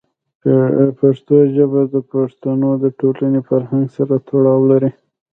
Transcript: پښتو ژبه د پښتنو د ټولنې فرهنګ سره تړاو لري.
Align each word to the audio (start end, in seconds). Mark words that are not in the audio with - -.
پښتو 0.99 1.35
ژبه 1.55 1.81
د 1.93 1.95
پښتنو 2.11 2.69
د 2.83 2.85
ټولنې 2.99 3.39
فرهنګ 3.49 3.85
سره 3.97 4.15
تړاو 4.27 4.61
لري. 4.71 4.91